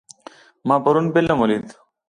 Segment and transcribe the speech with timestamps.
[0.67, 1.67] ما پرون فلم ولید.